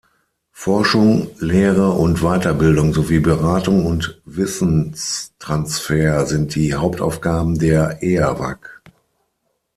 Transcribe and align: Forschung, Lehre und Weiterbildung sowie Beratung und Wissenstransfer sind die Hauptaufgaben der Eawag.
Forschung, 0.55 1.29
Lehre 1.37 1.91
und 1.91 2.21
Weiterbildung 2.23 2.91
sowie 2.91 3.19
Beratung 3.19 3.85
und 3.85 4.19
Wissenstransfer 4.25 6.25
sind 6.25 6.55
die 6.55 6.73
Hauptaufgaben 6.73 7.59
der 7.59 8.01
Eawag. 8.01 8.81